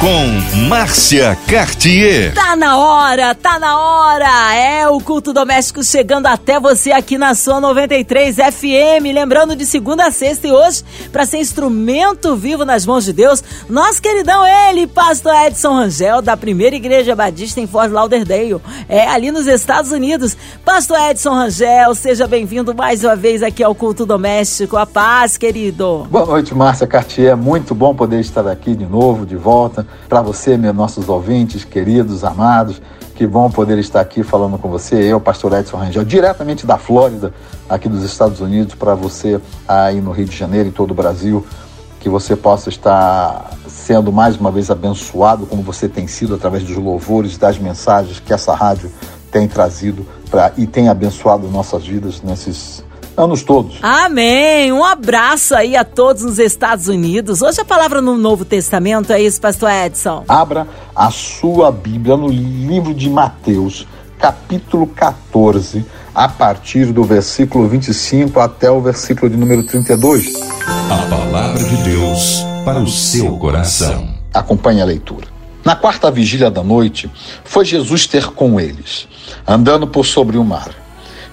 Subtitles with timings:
[0.00, 2.34] com Márcia Cartier.
[2.34, 4.54] Tá na hora, tá na hora.
[4.54, 9.04] É o culto doméstico chegando até você aqui na sua 93 FM.
[9.14, 13.42] Lembrando de segunda a sexta e hoje, para ser instrumento vivo nas mãos de Deus,
[13.68, 18.60] nosso queridão ele, pastor Edson Rangel, da primeira igreja badista em Fort Lauderdale.
[18.88, 20.36] É ali nos Estados Unidos.
[20.64, 24.76] Pastor Edson Rangel, seja bem-vindo mais uma vez aqui ao culto doméstico.
[24.76, 26.06] A paz, querido.
[26.10, 27.36] Boa noite, Márcia Cartier.
[27.36, 32.24] Muito bom poder estar aqui de novo, de volta para você, meus nossos ouvintes, queridos,
[32.24, 32.80] amados,
[33.14, 37.32] que vão poder estar aqui falando com você, eu, pastor Edson Rangel, diretamente da Flórida,
[37.68, 41.44] aqui dos Estados Unidos, para você aí no Rio de Janeiro e todo o Brasil,
[41.98, 46.76] que você possa estar sendo mais uma vez abençoado, como você tem sido através dos
[46.76, 48.92] louvores, das mensagens que essa rádio
[49.30, 52.84] tem trazido pra, e tem abençoado nossas vidas nesses
[53.16, 53.78] anos todos.
[53.82, 54.72] Amém.
[54.72, 57.42] Um abraço aí a todos nos Estados Unidos.
[57.42, 60.24] Hoje a palavra no Novo Testamento é isso, pastor Edson.
[60.28, 63.86] Abra a sua Bíblia no livro de Mateus,
[64.18, 70.34] capítulo 14, a partir do versículo 25 até o versículo de número 32.
[70.66, 74.08] A palavra de Deus para o seu coração.
[74.32, 75.26] Acompanhe a leitura.
[75.64, 77.10] Na quarta vigília da noite,
[77.44, 79.08] foi Jesus ter com eles,
[79.46, 80.85] andando por sobre o mar.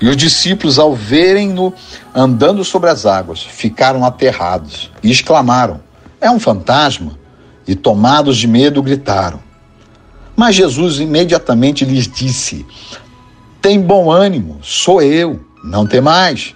[0.03, 1.73] E os discípulos, ao verem-no
[2.13, 5.79] andando sobre as águas, ficaram aterrados e exclamaram:
[6.19, 7.17] É um fantasma!
[7.65, 9.39] E tomados de medo, gritaram.
[10.35, 12.65] Mas Jesus imediatamente lhes disse:
[13.61, 16.53] Tem bom ânimo, sou eu, não tem mais.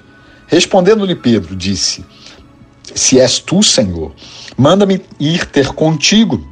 [0.47, 2.03] Respondendo-lhe Pedro, disse:
[2.93, 4.11] Se és tu, Senhor,
[4.57, 6.45] manda-me ir ter contigo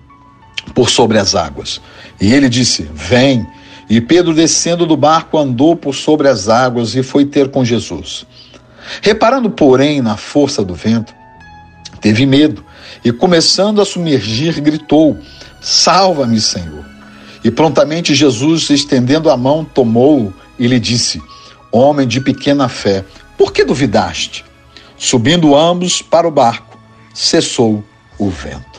[0.74, 1.82] por sobre as águas.
[2.22, 3.46] E ele disse: Vem.
[3.90, 8.26] E Pedro, descendo do barco, andou por sobre as águas e foi ter com Jesus.
[9.02, 11.14] Reparando, porém, na força do vento,
[12.02, 12.64] teve medo
[13.04, 15.18] e, começando a submergir, gritou:
[15.62, 16.86] Salva-me, Senhor.
[17.44, 21.22] E prontamente Jesus, estendendo a mão, tomou-o e lhe disse:
[21.72, 23.06] Homem de pequena fé,
[23.38, 24.44] por que duvidaste?
[24.98, 26.80] Subindo ambos para o barco,
[27.14, 27.84] cessou
[28.18, 28.75] o vento.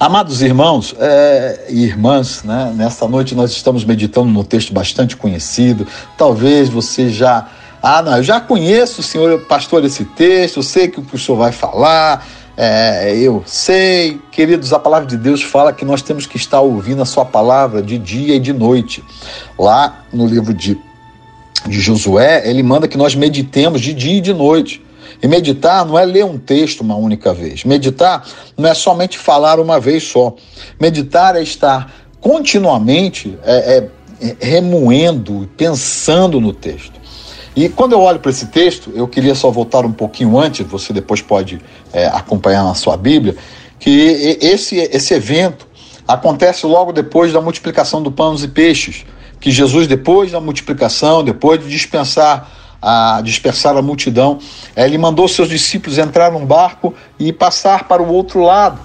[0.00, 5.86] Amados irmãos é, e irmãs, né, nesta noite nós estamos meditando num texto bastante conhecido.
[6.16, 7.46] Talvez você já.
[7.82, 11.52] Ah, não, eu já conheço, senhor pastor, esse texto, eu sei que o senhor vai
[11.52, 14.18] falar, é, eu sei.
[14.32, 17.82] Queridos, a palavra de Deus fala que nós temos que estar ouvindo a sua palavra
[17.82, 19.04] de dia e de noite.
[19.58, 20.78] Lá no livro de,
[21.66, 24.82] de Josué, ele manda que nós meditemos de dia e de noite.
[25.22, 27.64] E meditar não é ler um texto uma única vez.
[27.64, 28.26] Meditar
[28.56, 30.34] não é somente falar uma vez só.
[30.80, 33.88] Meditar é estar continuamente é,
[34.22, 37.00] é, é remoendo, pensando no texto.
[37.54, 40.92] E quando eu olho para esse texto, eu queria só voltar um pouquinho antes, você
[40.92, 41.60] depois pode
[41.92, 43.36] é, acompanhar na sua Bíblia,
[43.78, 45.66] que esse, esse evento
[46.06, 49.04] acontece logo depois da multiplicação do pães e peixes,
[49.40, 54.38] que Jesus, depois da multiplicação, depois de dispensar a dispersar a multidão,
[54.74, 58.80] eh, ele mandou seus discípulos entrar num barco e passar para o outro lado,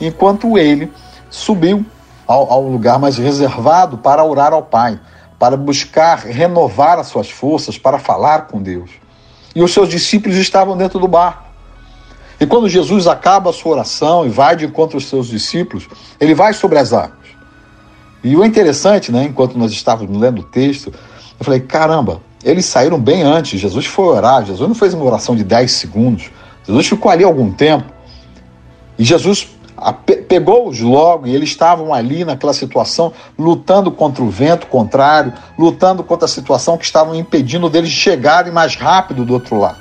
[0.00, 0.90] enquanto ele
[1.30, 1.84] subiu
[2.26, 4.98] ao, ao lugar mais reservado para orar ao Pai,
[5.38, 8.90] para buscar renovar as suas forças, para falar com Deus.
[9.54, 11.44] E os seus discípulos estavam dentro do barco.
[12.38, 15.88] E quando Jesus acaba a sua oração e vai de encontro aos seus discípulos,
[16.20, 17.26] ele vai sobre as águas.
[18.22, 20.92] E o interessante, né, enquanto nós estávamos lendo o texto,
[21.38, 23.58] eu falei: caramba, eles saíram bem antes.
[23.58, 24.46] Jesus foi orar.
[24.46, 26.30] Jesus não fez uma oração de 10 segundos.
[26.64, 27.92] Jesus ficou ali algum tempo.
[28.96, 29.48] E Jesus
[30.28, 36.24] pegou-os logo e eles estavam ali naquela situação, lutando contra o vento contrário, lutando contra
[36.24, 39.78] a situação que estavam impedindo deles de chegarem mais rápido do outro lado.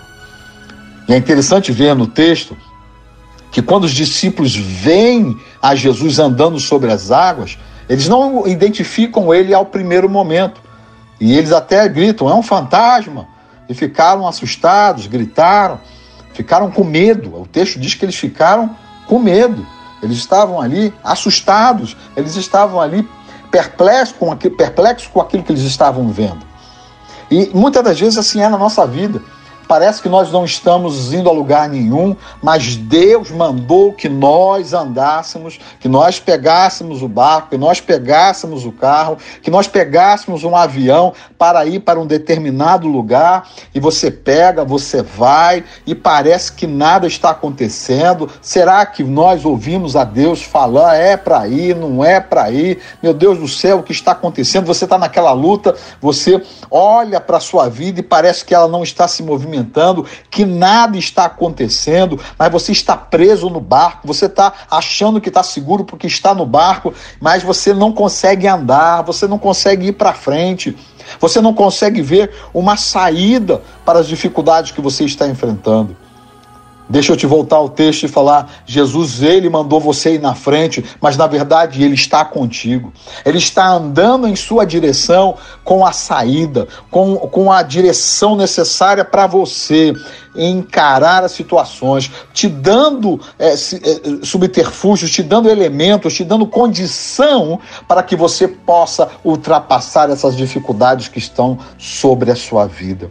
[1.08, 2.58] E é interessante ver no texto
[3.52, 9.54] que quando os discípulos veem a Jesus andando sobre as águas, eles não identificam ele
[9.54, 10.65] ao primeiro momento.
[11.20, 13.28] E eles até gritam: é um fantasma.
[13.68, 15.80] E ficaram assustados, gritaram,
[16.34, 17.42] ficaram com medo.
[17.42, 18.76] O texto diz que eles ficaram
[19.08, 19.66] com medo.
[20.04, 23.08] Eles estavam ali assustados, eles estavam ali
[23.50, 26.46] perplexos com, aquilo, perplexos com aquilo que eles estavam vendo.
[27.32, 29.22] E muitas das vezes assim é na nossa vida.
[29.66, 35.60] Parece que nós não estamos indo a lugar nenhum, mas Deus mandou que nós andássemos,
[35.80, 41.14] que nós pegássemos o barco, que nós pegássemos o carro, que nós pegássemos um avião
[41.38, 47.08] para ir para um determinado lugar e você pega, você vai e parece que nada
[47.08, 48.30] está acontecendo.
[48.42, 52.80] Será que nós ouvimos a Deus falar é para ir, não é para ir?
[53.02, 54.66] Meu Deus do céu, o que está acontecendo?
[54.66, 58.84] Você está naquela luta, você olha para a sua vida e parece que ela não
[58.84, 59.55] está se movimentando,
[60.30, 65.44] que nada está acontecendo, mas você está preso no barco, você está achando que está
[65.44, 70.14] seguro porque está no barco, mas você não consegue andar, você não consegue ir para
[70.14, 70.76] frente.
[71.20, 75.96] Você não consegue ver uma saída para as dificuldades que você está enfrentando.
[76.88, 80.86] Deixa eu te voltar ao texto e falar: Jesus, ele mandou você ir na frente,
[81.02, 82.94] mas na verdade ele está contigo.
[83.26, 89.26] Ele está andando em sua direção com a saída, com, com a direção necessária para
[89.26, 89.94] você
[90.36, 93.56] encarar as situações, te dando é,
[94.22, 101.20] subterfúgios, te dando elementos, te dando condição para que você possa ultrapassar essas dificuldades que
[101.20, 103.10] estão sobre a sua vida.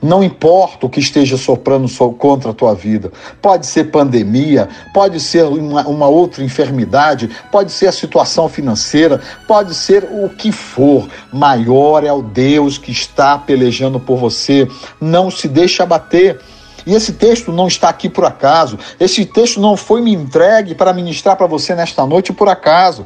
[0.00, 3.10] Não importa o que esteja soprando contra a tua vida.
[3.42, 9.74] Pode ser pandemia, pode ser uma, uma, outra enfermidade, pode ser a situação financeira, pode
[9.74, 11.08] ser o que for.
[11.32, 14.68] Maior é o Deus que está pelejando por você.
[15.00, 16.40] Não se deixe abater.
[16.86, 18.78] E esse texto não está aqui por acaso.
[19.00, 23.04] Esse texto não foi me entregue para ministrar para você nesta noite por acaso.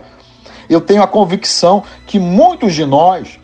[0.69, 3.41] Eu tenho a convicção que muitos de nós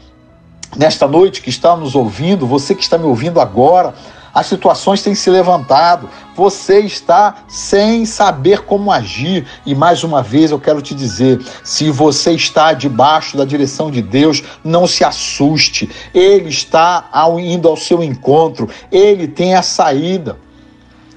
[0.77, 3.95] nesta noite que está nos ouvindo, você que está me ouvindo agora,
[4.35, 9.47] as situações têm se levantado, você está sem saber como agir.
[9.67, 14.03] E mais uma vez eu quero te dizer: se você está debaixo da direção de
[14.03, 17.11] Deus, não se assuste, Ele está
[17.41, 20.39] indo ao seu encontro, Ele tem a saída,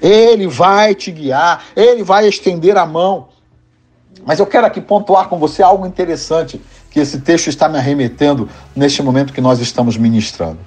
[0.01, 3.31] Ele vai te guiar, Ele vai estender a mão.
[4.26, 8.50] Mas eu quero aqui pontuar com você algo interessante que esse texto está me arremetendo
[8.76, 10.60] neste momento que nós estamos ministrando.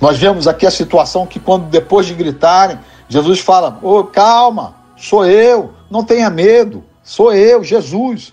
[0.00, 2.78] Nós vemos aqui a situação que, quando depois de gritarem,
[3.08, 8.32] Jesus fala: oh, calma, sou eu, não tenha medo, sou eu, Jesus.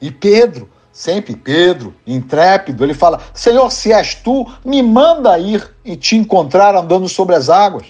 [0.00, 5.96] E Pedro, sempre Pedro, intrépido, ele fala: Senhor, se és tu, me manda ir e
[5.96, 7.86] te encontrar andando sobre as águas.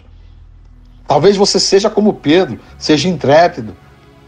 [1.06, 3.76] Talvez você seja como Pedro, seja intrépido.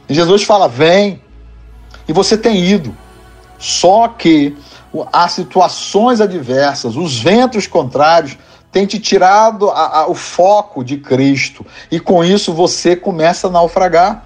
[0.09, 1.23] E Jesus fala: Vem.
[2.09, 2.97] E você tem ido.
[3.59, 4.57] Só que
[5.13, 8.39] as situações adversas, os ventos contrários,
[8.73, 11.65] têm te tirado a, a, o foco de Cristo.
[11.91, 14.25] E com isso você começa a naufragar.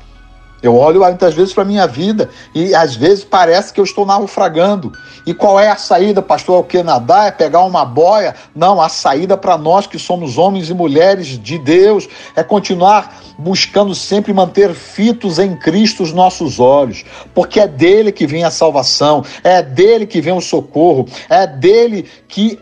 [0.62, 4.06] Eu olho muitas vezes para a minha vida e às vezes parece que eu estou
[4.06, 4.92] naufragando.
[5.26, 6.56] E qual é a saída, pastor?
[6.56, 7.28] É o que nadar?
[7.28, 8.34] É pegar uma boia?
[8.54, 13.94] Não, a saída para nós que somos homens e mulheres de Deus é continuar buscando
[13.94, 17.04] sempre manter fitos em Cristo os nossos olhos,
[17.34, 22.08] porque é dele que vem a salvação, é dele que vem o socorro, é dele
[22.28, 22.58] que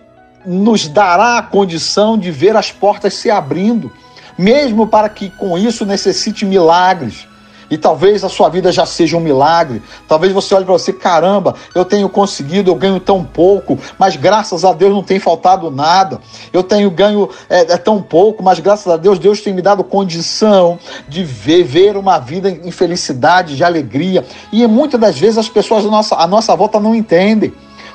[0.46, 3.93] nos dará a condição de ver as portas se abrindo,
[4.38, 7.29] mesmo para que com isso necessite milagres.
[7.70, 9.81] E talvez a sua vida já seja um milagre.
[10.08, 14.64] Talvez você olhe para você, caramba, eu tenho conseguido, eu ganho tão pouco, mas graças
[14.64, 16.20] a Deus não tem faltado nada.
[16.52, 19.84] Eu tenho ganho é, é tão pouco, mas graças a Deus Deus tem me dado
[19.84, 20.78] condição
[21.08, 24.25] de ver, ver uma vida em felicidade, de alegria.
[24.52, 27.52] E muitas das vezes as pessoas à nossa, à nossa volta não entendem.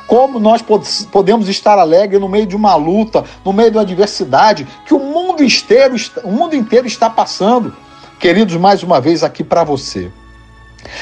[0.08, 0.64] Como nós
[1.12, 5.00] podemos estar alegres no meio de uma luta, no meio de uma adversidade que o
[5.00, 7.74] mundo inteiro, o mundo inteiro está passando.
[8.26, 10.12] Queridos, mais uma vez aqui para você.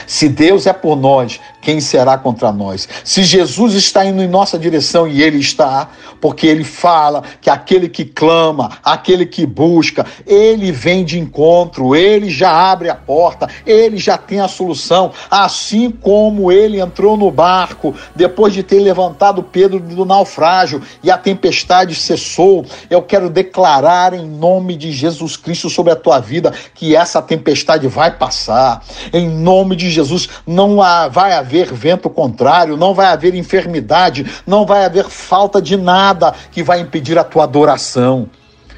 [0.06, 2.90] Se Deus é por nós, quem será contra nós?
[3.06, 5.90] Se Jesus está indo em nossa direção e ele está,
[6.20, 12.30] porque ele fala que aquele que clama, aquele que busca, ele vem de encontro, ele
[12.30, 17.96] já abre a porta, ele já tem a solução, assim como ele entrou no barco
[18.14, 22.66] depois de ter levantado Pedro do naufrágio e a tempestade cessou.
[22.90, 27.88] Eu quero declarar em nome de Jesus Cristo sobre a tua vida que essa tempestade
[27.88, 28.84] vai passar.
[29.14, 30.78] Em nome de Jesus não
[31.10, 36.34] vai haver haver vento contrário, não vai haver enfermidade, não vai haver falta de nada
[36.52, 38.28] que vai impedir a tua adoração,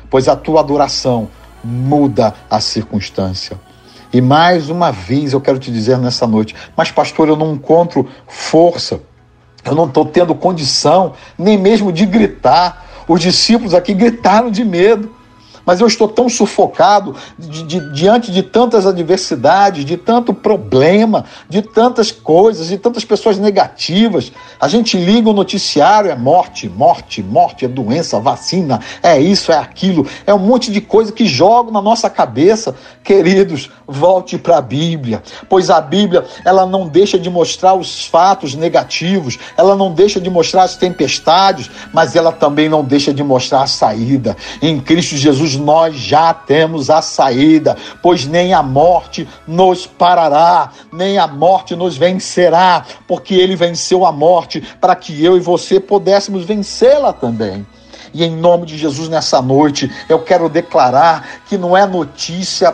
[0.09, 1.29] pois a tua adoração
[1.63, 3.57] muda a circunstância.
[4.11, 8.07] E mais uma vez eu quero te dizer nessa noite, mas pastor, eu não encontro
[8.27, 8.99] força,
[9.63, 12.85] eu não estou tendo condição nem mesmo de gritar.
[13.07, 15.11] Os discípulos aqui gritaram de medo.
[15.65, 17.15] Mas eu estou tão sufocado
[17.93, 24.31] diante de tantas adversidades, de tanto problema, de tantas coisas, de tantas pessoas negativas.
[24.59, 29.57] A gente liga o noticiário, é morte, morte, morte, é doença, vacina, é isso, é
[29.57, 32.75] aquilo, é um monte de coisa que jogam na nossa cabeça.
[33.03, 38.55] Queridos, volte para a Bíblia, pois a Bíblia, ela não deixa de mostrar os fatos
[38.55, 43.63] negativos, ela não deixa de mostrar as tempestades, mas ela também não deixa de mostrar
[43.63, 44.35] a saída.
[44.61, 51.17] Em Cristo Jesus nós já temos a saída, pois nem a morte nos parará, nem
[51.17, 56.43] a morte nos vencerá, porque ele venceu a morte para que eu e você pudéssemos
[56.43, 57.65] vencê-la também.
[58.13, 62.73] E em nome de Jesus, nessa noite, eu quero declarar que não é notícia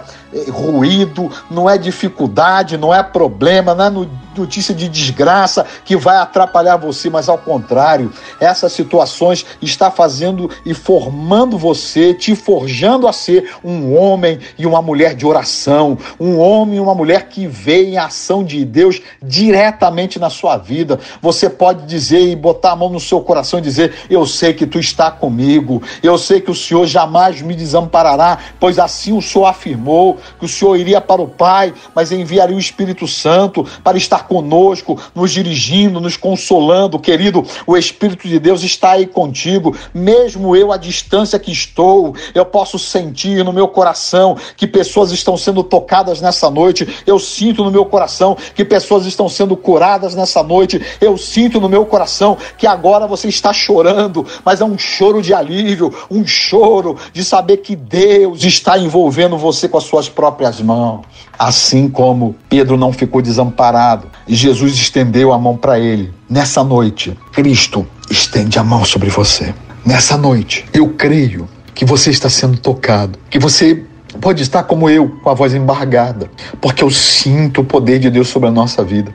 [0.50, 4.08] ruído, não é dificuldade, não é problema, não é
[4.38, 10.74] notícia de desgraça que vai atrapalhar você, mas ao contrário, essas situações está fazendo e
[10.74, 16.78] formando você, te forjando a ser um homem e uma mulher de oração, um homem
[16.78, 21.00] e uma mulher que vê em ação de Deus diretamente na sua vida.
[21.22, 24.66] Você pode dizer e botar a mão no seu coração e dizer: Eu sei que
[24.66, 29.46] tu está comigo, eu sei que o Senhor jamais me desamparará, pois assim o Senhor
[29.46, 34.28] afirmou que o Senhor iria para o Pai, mas enviaria o Espírito Santo para estar
[34.28, 37.00] conosco, nos dirigindo, nos consolando.
[37.00, 42.46] Querido, o Espírito de Deus está aí contigo, mesmo eu à distância que estou, eu
[42.46, 46.88] posso sentir no meu coração que pessoas estão sendo tocadas nessa noite.
[47.06, 50.82] Eu sinto no meu coração que pessoas estão sendo curadas nessa noite.
[51.00, 55.34] Eu sinto no meu coração que agora você está chorando, mas é um choro de
[55.34, 61.01] alívio, um choro de saber que Deus está envolvendo você com as suas próprias mãos.
[61.39, 66.13] Assim como Pedro não ficou desamparado e Jesus estendeu a mão para ele.
[66.30, 69.56] Nessa noite, Cristo estende a mão sobre você.
[69.84, 73.84] Nessa noite, eu creio que você está sendo tocado, que você
[74.20, 78.27] pode estar como eu, com a voz embargada, porque eu sinto o poder de Deus
[78.27, 79.13] sobre a nossa vida.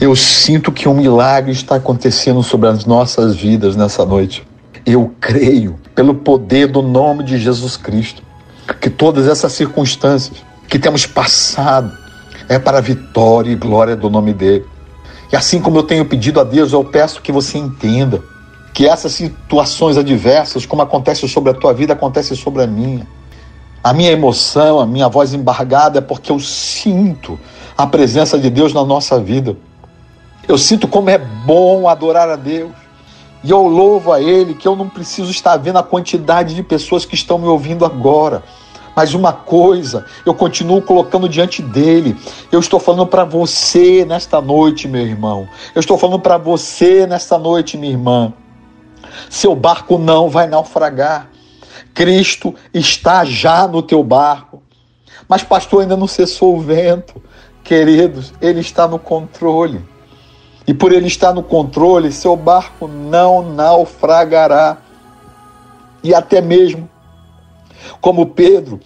[0.00, 4.46] Eu sinto que um milagre está acontecendo sobre as nossas vidas nessa noite.
[4.86, 8.22] Eu creio, pelo poder do nome de Jesus Cristo,
[8.74, 11.96] que todas essas circunstâncias que temos passado
[12.48, 14.64] é para a vitória e glória do nome dele.
[15.32, 18.22] E assim como eu tenho pedido a Deus, eu peço que você entenda
[18.72, 23.06] que essas situações adversas, como acontece sobre a tua vida, acontece sobre a minha.
[23.82, 27.38] A minha emoção, a minha voz embargada é porque eu sinto
[27.76, 29.56] a presença de Deus na nossa vida.
[30.46, 32.70] Eu sinto como é bom adorar a Deus.
[33.42, 37.04] E eu louvo a Ele que eu não preciso estar vendo a quantidade de pessoas
[37.04, 38.42] que estão me ouvindo agora.
[38.96, 42.16] Mas uma coisa, eu continuo colocando diante dele.
[42.50, 45.48] Eu estou falando para você nesta noite, meu irmão.
[45.72, 48.32] Eu estou falando para você nesta noite, minha irmã.
[49.30, 51.30] Seu barco não vai naufragar.
[51.94, 54.60] Cristo está já no teu barco.
[55.28, 57.22] Mas, pastor, ainda não cessou o vento.
[57.62, 59.80] Queridos, ele está no controle.
[60.68, 64.76] E por ele estar no controle, seu barco não naufragará.
[66.04, 66.86] E até mesmo,
[68.02, 68.78] como Pedro,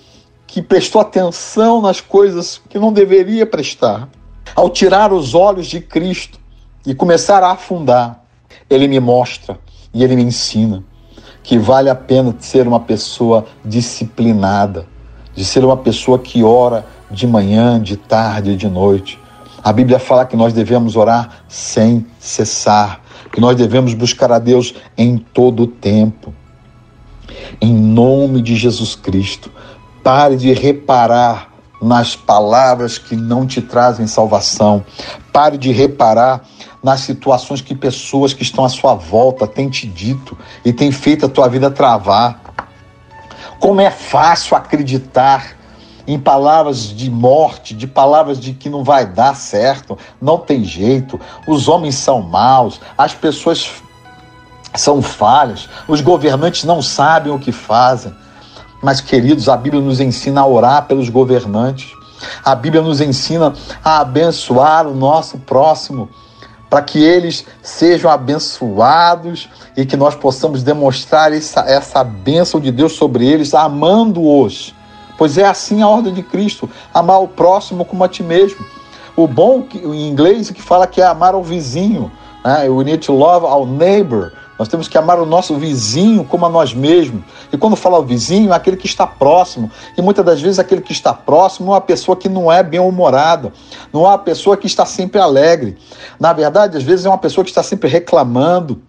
[0.46, 4.08] que prestou atenção nas coisas que não deveria prestar,
[4.54, 6.38] ao tirar os olhos de Cristo
[6.86, 8.22] e começar a afundar,
[8.70, 9.58] ele me mostra
[9.92, 10.84] e ele me ensina
[11.42, 14.86] que vale a pena ser uma pessoa disciplinada,
[15.34, 19.18] de ser uma pessoa que ora de manhã, de tarde, de noite,
[19.62, 23.00] a Bíblia fala que nós devemos orar sem cessar,
[23.33, 26.35] que nós devemos buscar a Deus em todo o tempo.
[27.61, 29.50] Em nome de Jesus Cristo,
[30.02, 34.85] pare de reparar nas palavras que não te trazem salvação.
[35.33, 36.42] Pare de reparar
[36.83, 41.26] nas situações que pessoas que estão à sua volta têm te dito e têm feito
[41.26, 42.40] a tua vida travar.
[43.61, 45.57] Como é fácil acreditar
[46.06, 51.21] em palavras de morte, de palavras de que não vai dar certo, não tem jeito,
[51.47, 53.71] os homens são maus, as pessoas
[54.75, 58.14] são falhas, os governantes não sabem o que fazem.
[58.82, 61.92] Mas, queridos, a Bíblia nos ensina a orar pelos governantes.
[62.44, 63.52] A Bíblia nos ensina
[63.85, 66.09] a abençoar o nosso próximo,
[66.68, 72.94] para que eles sejam abençoados e que nós possamos demonstrar essa, essa bênção de Deus
[72.94, 74.75] sobre eles, amando-os
[75.16, 78.64] Pois é assim a ordem de Cristo: amar o próximo como a ti mesmo.
[79.14, 82.11] O bom em inglês que fala que é amar ao vizinho.
[82.45, 82.69] Né?
[82.69, 84.33] We need to love our neighbor.
[84.59, 87.23] Nós temos que amar o nosso vizinho como a nós mesmos.
[87.52, 89.71] E quando fala o vizinho, é aquele que está próximo.
[89.97, 93.52] E muitas das vezes aquele que está próximo é uma pessoa que não é bem-humorada,
[93.92, 95.76] não é uma pessoa que está sempre alegre.
[96.21, 98.81] Na verdade, às vezes é uma pessoa que está sempre reclamando,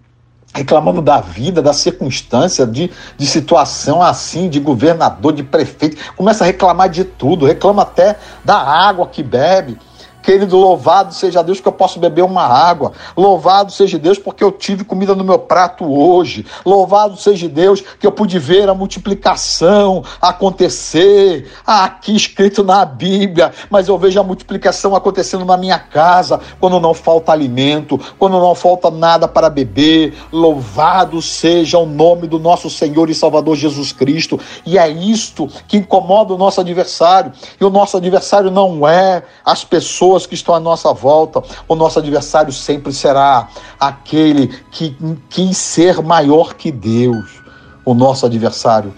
[0.53, 6.47] reclamando da vida, da circunstância, de, de situação assim, de governador, de prefeito, começa a
[6.47, 9.77] reclamar de tudo, reclama até da água que bebe.
[10.23, 12.93] Querido, louvado seja Deus que eu posso beber uma água.
[13.15, 16.45] Louvado seja Deus porque eu tive comida no meu prato hoje.
[16.65, 21.51] Louvado seja Deus que eu pude ver a multiplicação acontecer.
[21.67, 26.93] Aqui escrito na Bíblia, mas eu vejo a multiplicação acontecendo na minha casa, quando não
[26.93, 30.13] falta alimento, quando não falta nada para beber.
[30.31, 34.39] Louvado seja o nome do nosso Senhor e Salvador Jesus Cristo.
[34.65, 37.33] E é isto que incomoda o nosso adversário.
[37.59, 41.75] E o nosso adversário não é as pessoas pessoas que estão à nossa volta, o
[41.75, 43.47] nosso adversário sempre será
[43.79, 44.95] aquele que
[45.29, 47.41] quis ser maior que Deus.
[47.85, 48.93] O nosso adversário,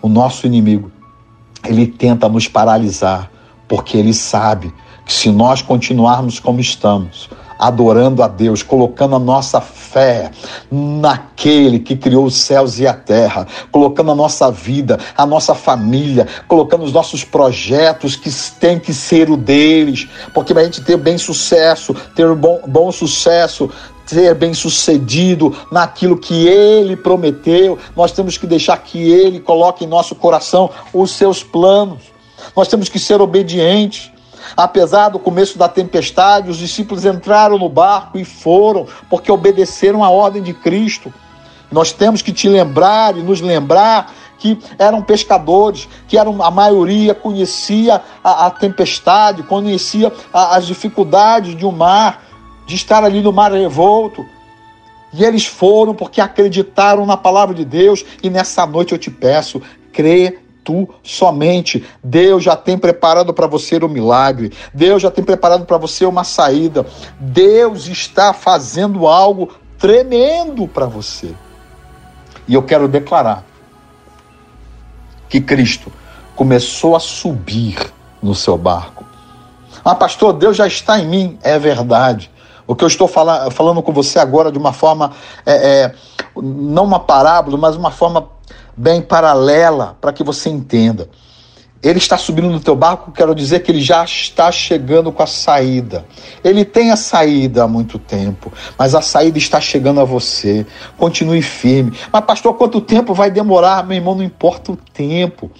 [0.00, 0.90] o nosso inimigo,
[1.64, 3.30] ele tenta nos paralisar,
[3.68, 4.72] porque ele sabe
[5.04, 10.30] que se nós continuarmos como estamos, adorando a Deus, colocando a nossa fé
[10.70, 16.26] naquele que criou os céus e a terra, colocando a nossa vida, a nossa família,
[16.48, 20.96] colocando os nossos projetos que tem que ser o deles, porque para a gente ter
[20.96, 23.70] bem sucesso, ter bom, bom sucesso,
[24.06, 29.88] ser bem sucedido naquilo que ele prometeu, nós temos que deixar que ele coloque em
[29.88, 32.14] nosso coração os seus planos.
[32.56, 34.10] Nós temos que ser obedientes.
[34.56, 40.10] Apesar do começo da tempestade, os discípulos entraram no barco e foram, porque obedeceram a
[40.10, 41.12] ordem de Cristo.
[41.70, 47.14] Nós temos que te lembrar e nos lembrar que eram pescadores, que eram a maioria
[47.14, 52.22] conhecia a, a tempestade, conhecia a, as dificuldades de um mar,
[52.66, 54.24] de estar ali no mar revolto.
[55.12, 58.04] E eles foram porque acreditaram na palavra de Deus.
[58.22, 61.84] E nessa noite eu te peço, crê tu somente.
[62.02, 64.52] Deus já tem preparado para você o um milagre.
[64.72, 66.86] Deus já tem preparado para você uma saída.
[67.20, 71.34] Deus está fazendo algo tremendo para você.
[72.48, 73.44] E eu quero declarar
[75.28, 75.92] que Cristo
[76.34, 77.78] começou a subir
[78.22, 79.04] no seu barco.
[79.84, 81.38] Ah, pastor, Deus já está em mim.
[81.42, 82.30] É verdade.
[82.66, 85.12] O que eu estou falando, falando com você agora de uma forma,
[85.44, 85.94] é, é,
[86.36, 88.28] não uma parábola, mas uma forma
[88.76, 91.08] bem paralela para que você entenda.
[91.82, 95.26] Ele está subindo no teu barco, quero dizer que ele já está chegando com a
[95.26, 96.06] saída.
[96.42, 100.66] Ele tem a saída há muito tempo, mas a saída está chegando a você.
[100.96, 101.92] Continue firme.
[102.10, 103.86] Mas, pastor, quanto tempo vai demorar?
[103.86, 105.50] Meu irmão, não importa o tempo.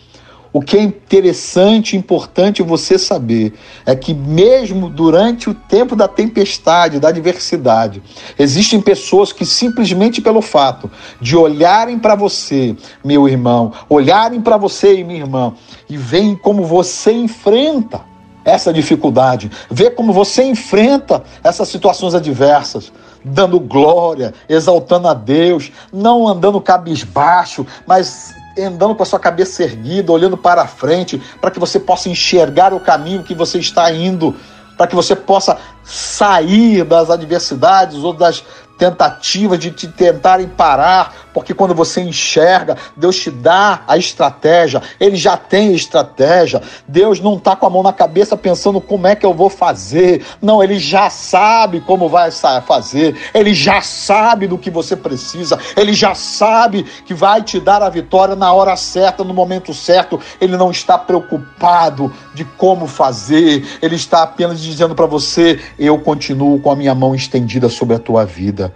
[0.57, 7.01] O que é interessante importante você saber é que, mesmo durante o tempo da tempestade,
[7.01, 8.01] da adversidade,
[8.39, 10.89] existem pessoas que, simplesmente pelo fato
[11.21, 15.55] de olharem para você, meu irmão, olharem para você e minha irmã,
[15.91, 18.03] e veem como você enfrenta
[18.45, 22.93] essa dificuldade, vê como você enfrenta essas situações adversas,
[23.25, 30.13] dando glória, exaltando a Deus, não andando cabisbaixo, mas andando com a sua cabeça erguida,
[30.13, 34.37] olhando para frente, para que você possa enxergar o caminho que você está indo,
[34.77, 38.45] para que você possa sair das adversidades ou das
[38.79, 45.17] tentativas de te tentarem parar, porque quando você enxerga, Deus te dá a estratégia, Ele
[45.17, 46.63] já tem a estratégia.
[46.87, 50.25] Deus não está com a mão na cabeça pensando como é que eu vou fazer.
[50.41, 52.31] Não, Ele já sabe como vai
[52.67, 57.83] fazer, Ele já sabe do que você precisa, Ele já sabe que vai te dar
[57.83, 60.21] a vitória na hora certa, no momento certo.
[60.41, 66.61] Ele não está preocupado de como fazer, Ele está apenas dizendo para você: eu continuo
[66.61, 68.73] com a minha mão estendida sobre a tua vida.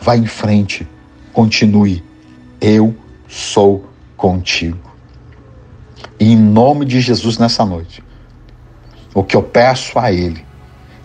[0.00, 0.86] Vá em frente,
[1.32, 2.02] continue.
[2.60, 2.94] Eu
[3.28, 3.84] sou
[4.16, 4.90] contigo.
[6.18, 8.02] E em nome de Jesus nessa noite,
[9.14, 10.44] o que eu peço a Ele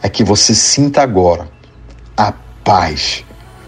[0.02, 1.48] é que você sinta agora
[2.16, 3.24] a paz.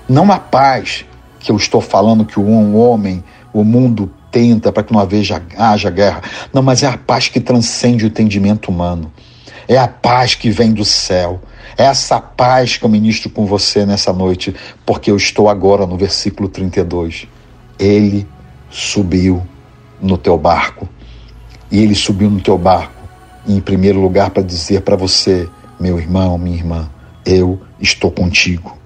[0.08, 1.06] Não a paz
[1.40, 5.90] que eu estou falando que um homem, o mundo tenta para que não haja, haja
[5.90, 6.22] guerra.
[6.54, 9.12] Não, mas é a paz que transcende o entendimento humano.
[9.68, 11.42] É a paz que vem do céu.
[11.78, 15.98] É essa paz que eu ministro com você nessa noite, porque eu estou agora no
[15.98, 17.28] versículo 32.
[17.78, 18.28] Ele
[18.70, 19.46] subiu
[20.02, 20.88] no teu barco.
[21.70, 22.94] E ele subiu no teu barco,
[23.46, 26.90] em primeiro lugar, para dizer para você, meu irmão, minha irmã,
[27.26, 28.78] eu estou contigo.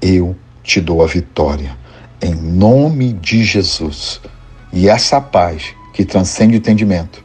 [0.00, 1.76] Eu te dou a vitória.
[2.20, 4.20] Em nome de Jesus.
[4.72, 7.22] E essa paz que transcende o entendimento,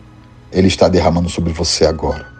[0.51, 2.36] ele está derramando sobre você agora.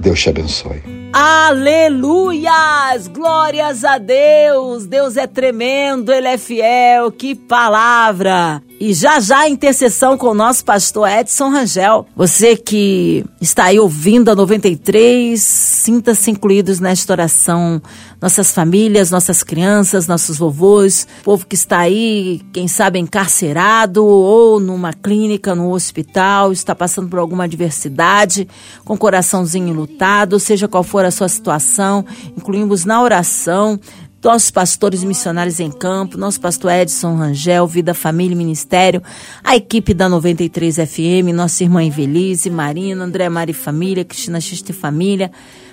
[0.00, 0.82] Deus te abençoe.
[1.12, 3.06] Aleluias!
[3.08, 4.86] Glórias a Deus!
[4.86, 7.12] Deus é tremendo, Ele é fiel.
[7.12, 8.62] Que palavra!
[8.82, 12.06] E já já a intercessão com o nosso pastor Edson Rangel.
[12.16, 17.82] Você que está aí ouvindo a 93, sinta-se incluídos nesta oração.
[18.22, 24.94] Nossas famílias, nossas crianças, nossos vovôs, povo que está aí, quem sabe encarcerado ou numa
[24.94, 28.48] clínica, no hospital, está passando por alguma adversidade,
[28.82, 33.78] com coraçãozinho lutado, seja qual for a sua situação, incluímos na oração
[34.22, 39.02] nossos pastores missionários em campo, nosso pastor Edson Rangel, Vida, Família e Ministério,
[39.42, 44.74] a equipe da 93 FM, nossa irmã Evelise, Marina, André Mari Família, Cristina Xista e
[44.74, 45.30] Família,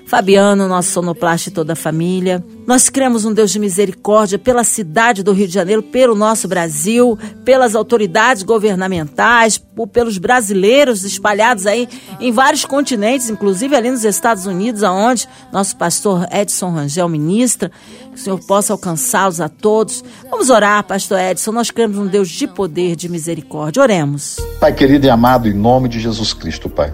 [0.07, 2.41] Fabiano, nosso sonoplasta e toda a família.
[2.65, 7.19] Nós cremos um Deus de misericórdia pela cidade do Rio de Janeiro, pelo nosso Brasil,
[7.43, 11.89] pelas autoridades governamentais, pelos brasileiros espalhados aí
[12.21, 17.69] em vários continentes, inclusive ali nos Estados Unidos, aonde nosso pastor Edson Rangel ministra.
[18.13, 20.05] Que o Senhor possa alcançá-los a todos.
[20.31, 21.51] Vamos orar, pastor Edson.
[21.51, 23.83] Nós cremos um Deus de poder, de misericórdia.
[23.83, 24.37] Oremos.
[24.57, 26.93] Pai querido e amado, em nome de Jesus Cristo, Pai.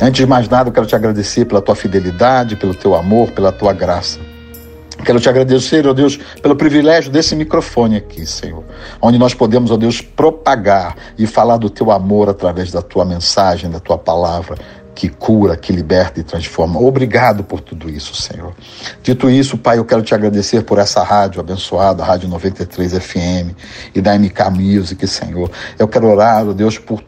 [0.00, 3.50] Antes de mais nada, eu quero te agradecer pela tua fidelidade, pelo teu amor, pela
[3.50, 4.20] tua graça.
[5.04, 8.64] Quero te agradecer, ó Deus, pelo privilégio desse microfone aqui, Senhor,
[9.00, 13.70] onde nós podemos, ó Deus, propagar e falar do teu amor através da tua mensagem,
[13.70, 14.56] da tua palavra,
[14.94, 16.80] que cura, que liberta e transforma.
[16.80, 18.52] Obrigado por tudo isso, Senhor.
[19.02, 23.54] Dito isso, Pai, eu quero te agradecer por essa rádio abençoada, Rádio 93 FM
[23.94, 25.50] e da MK Music, Senhor.
[25.78, 27.02] Eu quero orar, ó Deus, por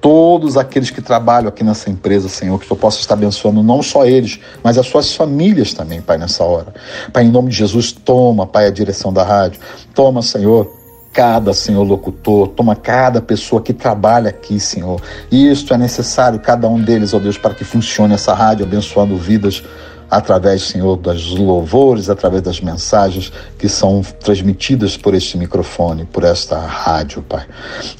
[0.00, 4.06] todos aqueles que trabalham aqui nessa empresa, Senhor, que tu possa estar abençoando não só
[4.06, 6.74] eles, mas as suas famílias também, Pai, nessa hora.
[7.12, 9.60] Pai, em nome de Jesus, toma, Pai, a direção da rádio.
[9.94, 10.70] Toma, Senhor,
[11.12, 15.00] cada, Senhor, locutor, toma cada pessoa que trabalha aqui, Senhor.
[15.30, 19.16] E isto é necessário, cada um deles, ó Deus, para que funcione essa rádio, abençoando
[19.16, 19.64] vidas
[20.10, 26.58] através, Senhor, dos louvores, através das mensagens que são transmitidas por este microfone, por esta
[26.58, 27.46] rádio, Pai.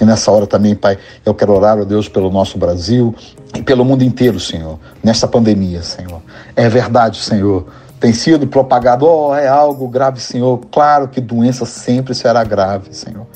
[0.01, 3.15] E nessa hora também, Pai, eu quero orar, ó Deus, pelo nosso Brasil
[3.55, 6.21] e pelo mundo inteiro, Senhor, nesta pandemia, Senhor.
[6.55, 7.67] É verdade, Senhor.
[7.99, 10.61] Tem sido propagado, oh, é algo grave, Senhor.
[10.71, 13.27] Claro que doença sempre será grave, Senhor.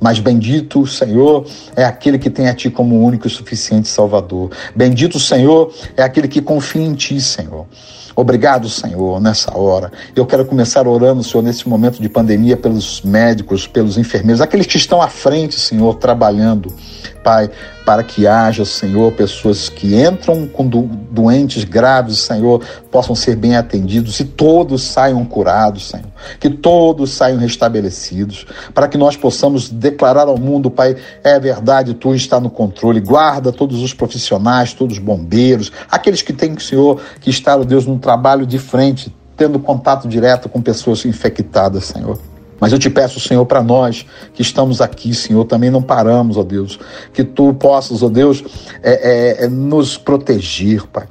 [0.00, 4.50] Mas bendito o Senhor é aquele que tem a Ti como único e suficiente Salvador.
[4.74, 7.66] Bendito o Senhor é aquele que confia em Ti, Senhor.
[8.16, 9.92] Obrigado, Senhor, nessa hora.
[10.14, 14.78] Eu quero começar orando, Senhor, nesse momento de pandemia, pelos médicos, pelos enfermeiros, aqueles que
[14.78, 16.72] estão à frente, Senhor, trabalhando,
[17.22, 17.50] Pai,
[17.86, 23.54] para que haja, Senhor, pessoas que entram com do, doentes graves, Senhor, possam ser bem
[23.54, 26.08] atendidos e todos saiam curados, Senhor.
[26.40, 28.44] Que todos saiam restabelecidos,
[28.74, 32.98] para que nós possamos declarar ao mundo, Pai, é verdade, tu está no controle.
[33.00, 38.00] Guarda todos os profissionais, todos os bombeiros, aqueles que têm, Senhor, que estar, Deus, no
[38.00, 42.18] trabalho de frente, tendo contato direto com pessoas infectadas, Senhor.
[42.60, 46.42] Mas eu te peço, Senhor, para nós que estamos aqui, Senhor, também não paramos, ó
[46.42, 46.78] Deus,
[47.12, 48.42] que tu possas, ó Deus,
[48.82, 51.06] é, é, é, nos proteger, Pai.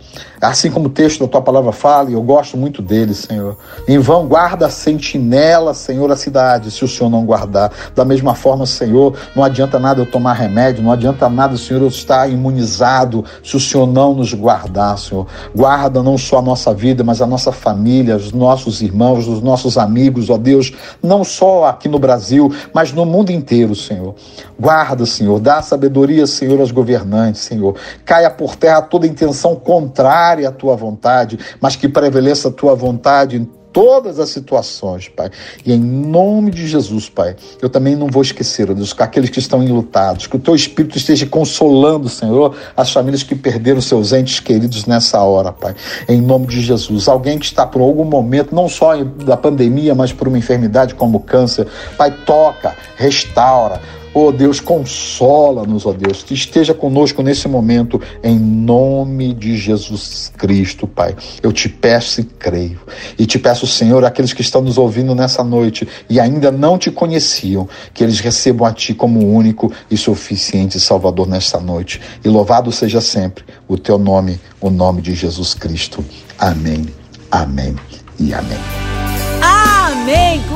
[0.48, 3.58] Assim como o texto da tua palavra fala, e eu gosto muito dele, Senhor.
[3.88, 7.72] Em vão guarda a sentinela, Senhor, a cidade, se o Senhor não guardar.
[7.96, 11.88] Da mesma forma, Senhor, não adianta nada eu tomar remédio, não adianta nada, Senhor, eu
[11.88, 15.26] estar imunizado se o Senhor não nos guardar, Senhor.
[15.56, 19.78] Guarda não só a nossa vida, mas a nossa família, os nossos irmãos, os nossos
[19.78, 24.14] amigos, ó Deus, não só aqui no Brasil, mas no mundo inteiro, Senhor.
[24.60, 27.76] Guarda, Senhor, dá sabedoria, Senhor, aos governantes, Senhor.
[28.06, 33.38] Caia por terra toda intenção contrária à tua vontade, mas que prevaleça a tua vontade
[33.38, 35.30] em todas as situações, Pai.
[35.66, 39.62] E em nome de Jesus, Pai, eu também não vou esquecer, Deus, aqueles que estão
[39.62, 44.86] enlutados, que o teu Espírito esteja consolando, Senhor, as famílias que perderam seus entes queridos
[44.86, 45.76] nessa hora, Pai.
[46.08, 47.10] Em nome de Jesus.
[47.10, 51.20] Alguém que está por algum momento, não só da pandemia, mas por uma enfermidade como
[51.20, 51.68] câncer,
[51.98, 53.82] Pai, toca, restaura
[54.18, 60.32] Oh Deus, consola-nos, ó oh Deus, que esteja conosco nesse momento, em nome de Jesus
[60.38, 61.14] Cristo, Pai.
[61.44, 62.80] Eu te peço e creio.
[63.20, 66.90] E te peço, Senhor, aqueles que estão nos ouvindo nessa noite e ainda não te
[66.90, 72.00] conheciam, que eles recebam a Ti como único e suficiente Salvador nesta noite.
[72.24, 76.06] E louvado seja sempre o Teu nome, o nome de Jesus Cristo.
[76.40, 76.86] Amém,
[77.30, 77.76] amém
[78.18, 78.85] e amém.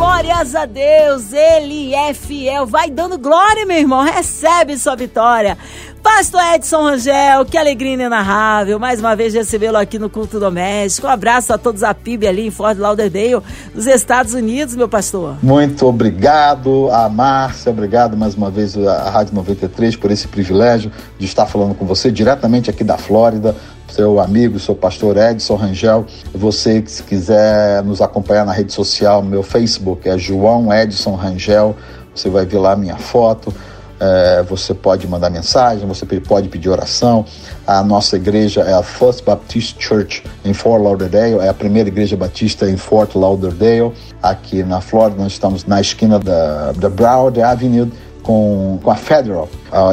[0.10, 1.32] Glórias a Deus.
[1.32, 2.65] Ele é fiel.
[2.65, 4.04] Vai dando glória, meu irmão.
[4.04, 5.56] Recebe sua vitória.
[6.02, 8.80] Pastor Edson Rangel, que alegria inenarrável.
[8.80, 11.06] Mais uma vez recebê-lo aqui no Culto Doméstico.
[11.06, 13.43] Um abraço a todos a PIB ali em Fort Lauderdale,
[13.76, 15.38] nos Estados Unidos, meu pastor.
[15.43, 21.26] Muito obrigado a Márcia, obrigado mais uma vez a Rádio 93 por esse privilégio de
[21.26, 23.56] estar falando com você diretamente aqui da Flórida
[23.91, 26.06] seu amigo, seu pastor Edson Rangel.
[26.34, 31.75] Você que se quiser nos acompanhar na rede social, meu Facebook é João Edson Rangel.
[32.13, 33.54] Você vai ver lá minha foto.
[33.99, 37.25] é, você pode mandar mensagem, você pode pedir oração.
[37.67, 42.15] A nossa igreja é a First Baptist Church em Fort Lauderdale, é a primeira igreja
[42.15, 43.91] batista em Fort Lauderdale.
[44.23, 47.91] Aqui na Flórida, nós estamos na esquina da, da Broward Avenue
[48.23, 49.49] com, com a Federal.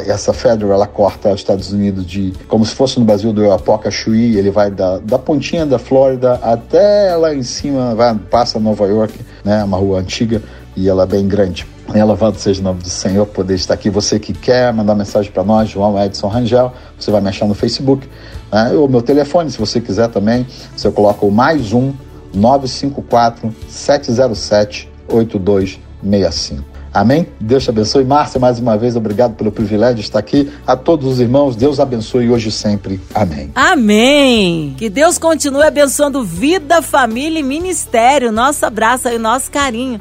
[0.07, 3.91] Essa Federal ela corta os Estados Unidos de como se fosse no Brasil do Apoca
[3.91, 8.87] Chuí, ele vai da, da pontinha da Flórida até lá em cima, vai, passa Nova
[8.87, 10.43] York, né, uma rua antiga
[10.77, 11.67] e ela é bem grande.
[11.89, 13.89] Louvado seja o nome do Senhor poder estar aqui.
[13.89, 17.55] Você que quer mandar mensagem para nós, João Edson Rangel, você vai me achar no
[17.55, 18.09] Facebook.
[18.53, 18.73] Né?
[18.73, 21.95] O meu telefone, se você quiser também, você coloca o mais um
[22.35, 26.76] 954 707 8265.
[26.97, 27.29] Amém?
[27.39, 28.05] Deus te abençoe.
[28.05, 30.51] Márcia, mais uma vez, obrigado pelo privilégio de estar aqui.
[30.67, 32.99] A todos os irmãos, Deus abençoe hoje e sempre.
[33.15, 33.51] Amém.
[33.55, 34.75] Amém.
[34.79, 38.33] Que Deus continue abençoando vida, família e ministério.
[38.33, 40.01] Nosso abraço e nosso carinho.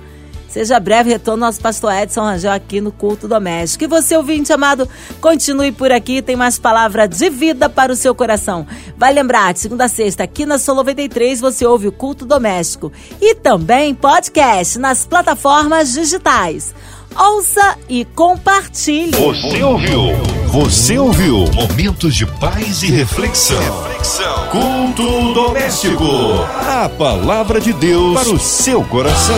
[0.56, 3.84] Seja breve retorno nosso pastor Edson Rangel aqui no Culto Doméstico.
[3.84, 4.88] E você, ouvinte amado,
[5.20, 8.66] continue por aqui, tem mais palavra de vida para o seu coração.
[8.98, 12.90] Vai lembrar, de segunda a sexta, aqui na Sol 93, você ouve o Culto Doméstico.
[13.20, 16.74] E também podcast nas plataformas digitais.
[17.18, 19.12] Ouça e compartilhe.
[19.12, 20.04] Você ouviu?
[20.48, 21.52] Você ouviu?
[21.54, 23.60] Momentos de paz e reflexão.
[23.60, 24.48] reflexão.
[24.52, 26.06] Culto doméstico.
[26.66, 29.36] A palavra de Deus para o seu coração.